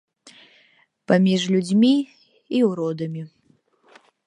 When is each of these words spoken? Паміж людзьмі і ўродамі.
Паміж 1.11 1.41
людзьмі 1.57 1.93
і 2.61 2.65
ўродамі. 2.71 3.21